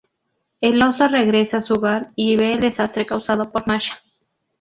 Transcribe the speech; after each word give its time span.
El 0.61 0.81
oso 0.81 1.07
regresa 1.07 1.57
a 1.57 1.61
su 1.61 1.75
hogar 1.75 2.09
y 2.15 2.35
ve 2.35 2.53
el 2.53 2.59
desastre 2.59 3.05
causado 3.05 3.51
por 3.51 3.67
Masha. 3.67 4.01